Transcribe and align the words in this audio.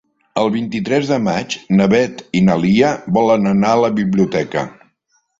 El 0.43 0.47
vint-i-tres 0.53 1.09
de 1.09 1.17
maig 1.25 1.57
na 1.79 1.85
Beth 1.91 2.23
i 2.39 2.41
na 2.47 2.55
Lia 2.63 2.89
volen 3.19 3.45
anar 3.51 3.75
a 3.75 3.83
la 3.83 3.91
biblioteca. 4.01 4.65